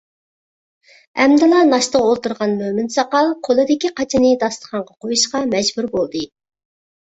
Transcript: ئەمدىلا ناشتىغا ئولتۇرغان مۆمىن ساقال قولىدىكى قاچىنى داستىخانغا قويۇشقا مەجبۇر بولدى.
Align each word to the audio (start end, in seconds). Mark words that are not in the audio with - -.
ئەمدىلا 1.23 1.59
ناشتىغا 1.73 2.05
ئولتۇرغان 2.13 2.57
مۆمىن 2.63 2.89
ساقال 2.97 3.31
قولىدىكى 3.49 3.93
قاچىنى 4.01 4.33
داستىخانغا 4.47 4.99
قويۇشقا 5.07 5.45
مەجبۇر 5.55 5.93
بولدى. 5.95 6.27